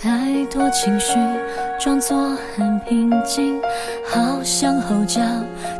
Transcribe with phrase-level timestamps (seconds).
[0.00, 1.14] 太多情绪
[1.80, 2.16] 装作
[2.54, 3.60] 很平静，
[4.06, 5.20] 好像吼叫，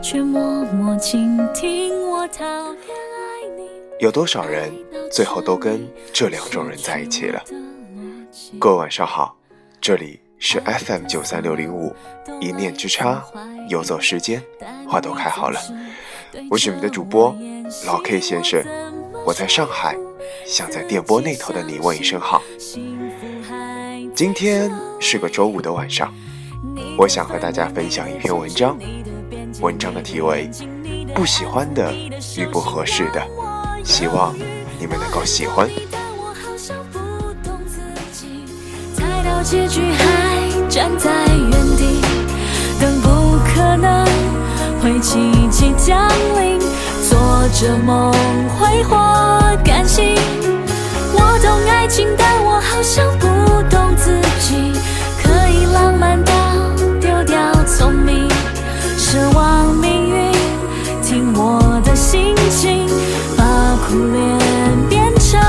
[0.03, 1.95] 却默默倾听。
[2.11, 3.69] 我讨厌爱你。
[4.01, 4.73] 有多少人
[5.13, 7.41] 最后都跟这两种人在一起了？
[8.59, 9.37] 各位晚上好，
[9.81, 11.95] 这里是 FM 九三六零五，
[12.41, 13.23] 一念之差，
[13.69, 14.43] 游走时间，
[14.89, 15.61] 花都开好了。
[16.51, 17.33] 我是你们的主播
[17.87, 18.65] 老 K 先生，
[19.25, 19.97] 我在上海，
[20.45, 22.43] 想在电波那头的你问一声好。
[24.19, 24.69] 今天
[24.99, 26.13] 是个周五的晚上，
[26.99, 28.77] 我想和大家分享一篇文章。
[29.61, 30.51] 文章的题为
[31.15, 31.95] 《不喜欢的
[32.37, 33.21] 与不合适的》，
[33.85, 34.35] 希望
[34.81, 35.69] 你们能够喜欢。
[39.45, 42.01] 结局还站在原地，
[42.81, 44.05] 等不可能
[44.83, 46.59] 会奇迹降临，
[47.09, 48.13] 做着梦
[48.59, 48.97] 挥霍
[49.65, 50.17] 感性。
[51.13, 53.17] 我懂爱情，但我好像
[63.89, 64.39] 苦恋
[64.91, 65.41] 变成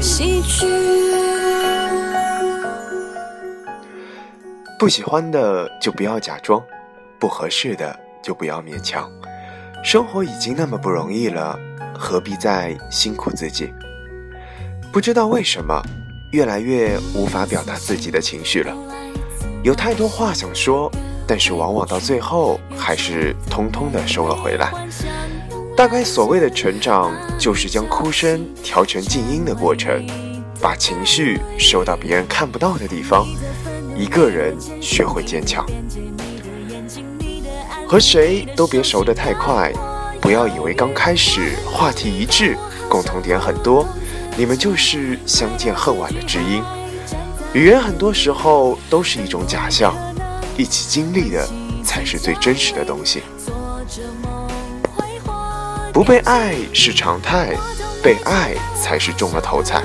[0.00, 0.66] 喜剧。
[4.78, 6.62] 不喜欢的就不要假装，
[7.18, 9.10] 不合适的就不要勉强。
[9.82, 11.58] 生活已经那么不容易了，
[11.92, 13.74] 何必再辛苦自己？
[14.92, 15.82] 不知道为什么，
[16.30, 18.72] 越来越无法表达自己的情绪了。
[19.64, 20.88] 有太多话想说，
[21.26, 24.70] 但是往往到最后还是通通的收了回来。
[25.82, 30.06] 大概所谓的成长，就是将哭声调成静音的过程，
[30.60, 33.26] 把情绪收到别人看不到的地方，
[33.98, 35.66] 一个人学会坚强。
[37.88, 39.72] 和谁都别熟得太快，
[40.20, 42.56] 不要以为刚开始话题一致，
[42.88, 43.84] 共同点很多。
[44.36, 46.62] 你们就是相见恨晚的知音。
[47.54, 49.92] 语言很多时候都是一种假象，
[50.56, 51.44] 一起经历的
[51.82, 53.24] 才是最真实的东西。
[55.92, 57.54] 不被爱是常态，
[58.02, 59.82] 被爱才是中了头彩。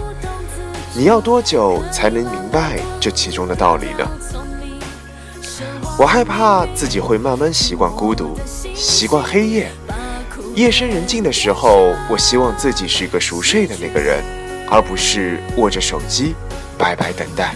[0.95, 4.07] 你要多久才能明白这其中的道理呢？
[6.00, 8.38] 我害怕自己会慢慢习惯孤独，
[8.73, 9.69] 习惯黑夜。
[10.56, 14.23] 夜深人静的时候，我希望自己是一个熟睡的那个人，
[14.69, 16.34] 而不是握着手机
[16.78, 17.53] 白白等待。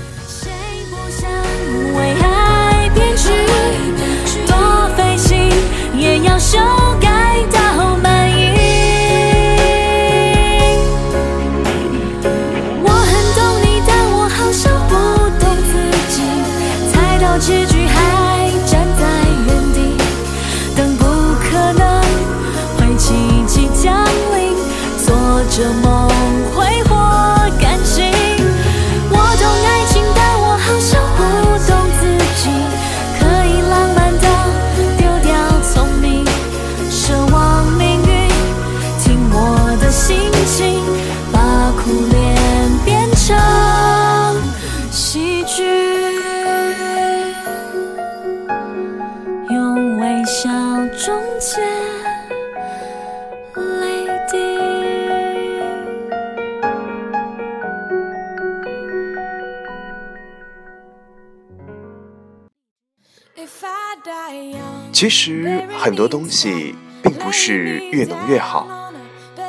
[64.91, 68.67] 其实很多东西并不是越浓越好，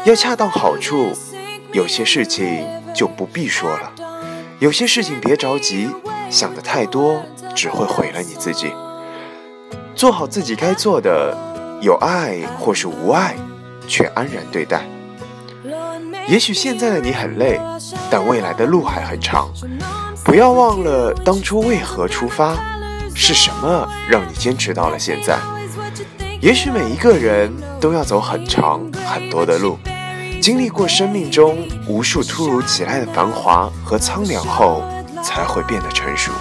[0.04, 1.12] 要恰到好处。
[1.72, 3.92] 有些事情就不必说了，
[4.58, 5.88] 有些事情别着急，
[6.30, 7.22] 想的太多
[7.54, 8.72] 只会毁了你自己。
[9.94, 11.36] 做好自己该做的，
[11.80, 13.34] 有爱或是无爱，
[13.88, 14.86] 却安然对待。
[16.28, 17.58] 也许现在的你很累，
[18.10, 19.50] 但未来的路还很长。
[20.24, 22.54] 不要忘了当初为何出发，
[23.14, 25.38] 是什么让你坚持到了现在。
[26.40, 29.78] 也许每一个人都要走很长很多的路，
[30.40, 34.82] 经历过生命中无数突如其来的繁华和苍凉后，
[35.22, 36.32] 才会变得成熟。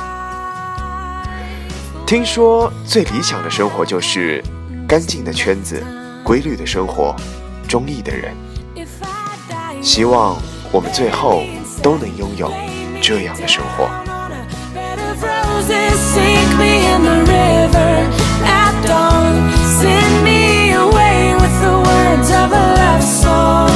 [2.07, 4.43] 听说最理想的生活就是
[4.87, 5.81] 干净的圈子、
[6.23, 7.15] 规律的生活、
[7.67, 8.35] 中意的人。
[9.81, 10.35] 希望
[10.71, 11.43] 我们最后
[11.81, 12.51] 都能拥有
[13.01, 14.10] 这样的生活。
[15.61, 17.93] Sink me in the river
[18.43, 19.33] at dawn.
[19.79, 23.71] Send me away with the words of a love song.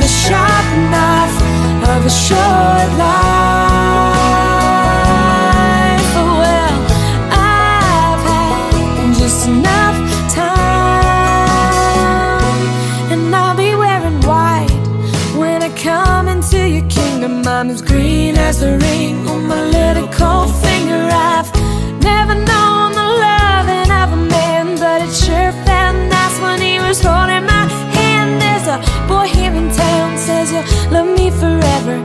[0.00, 1.38] The sharp knife
[1.94, 3.38] of a short life.
[6.42, 6.76] Well,
[7.32, 9.98] I've had just enough
[10.34, 10.58] time,
[13.12, 14.82] and I'll be wearing white
[15.38, 17.46] when I come into your kingdom.
[17.46, 19.16] I'm as green as the rain.
[20.12, 21.50] cold finger i've
[22.02, 27.00] never known the lovin' of a man but it sure felt nice when he was
[27.00, 27.64] holding my
[27.98, 31.96] hand there's a boy here in town says you love me forever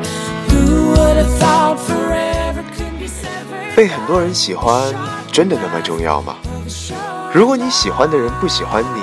[0.50, 4.94] who would have thought forever could be severed 被很多人喜欢
[5.31, 6.35] 真的那么重要吗
[7.33, 9.01] 如果你喜欢的人不喜欢你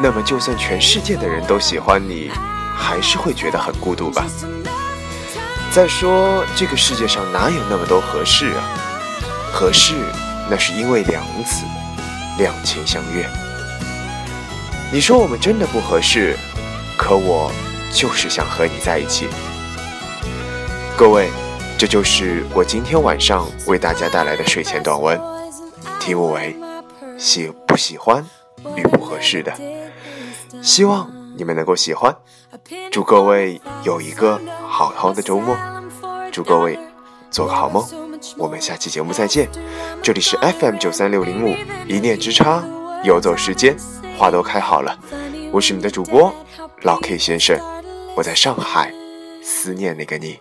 [0.00, 2.30] 那么就算全世界的人都喜欢你
[2.76, 4.26] 还是会觉得很孤独吧
[5.74, 8.62] 再说，这个世界上哪有那么多合适啊？
[9.52, 9.96] 合适，
[10.48, 11.64] 那是因为两字，
[12.38, 13.28] 两情相悦。
[14.92, 16.36] 你说我们真的不合适，
[16.96, 17.50] 可我
[17.92, 19.26] 就是想和你在一起。
[20.96, 21.28] 各位，
[21.76, 25.20] 这就是我今天晚上为大家带来的睡前短文，
[25.98, 26.56] 题目为
[27.18, 28.24] “喜不喜欢
[28.76, 29.52] 与不合适的”，
[30.62, 32.16] 希望你们能够喜欢。
[32.92, 34.40] 祝各位有一个
[34.76, 35.56] 好好的周末，
[36.32, 36.76] 祝各位
[37.30, 37.86] 做个好梦。
[38.36, 39.48] 我们下期节目再见。
[40.02, 41.54] 这里是 FM 九三六零五，
[41.86, 42.60] 一念之差，
[43.04, 43.76] 游走时间，
[44.18, 44.98] 花都开好了。
[45.52, 46.34] 我是你的主播
[46.82, 47.56] 老 K 先生，
[48.16, 48.92] 我在上海，
[49.44, 50.40] 思念那个你。